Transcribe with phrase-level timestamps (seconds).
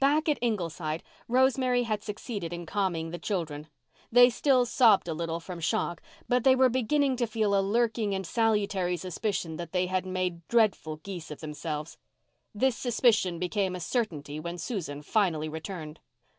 [0.00, 3.68] Back at Ingleside Rosemary had succeeded in calming the children.
[4.10, 8.14] They still sobbed a little from shock, but they were beginning to feel a lurking
[8.14, 11.98] and salutary suspicion that they had made dreadful geese of themselves.
[12.54, 16.00] This suspicion became a certainty when Susan finally returned.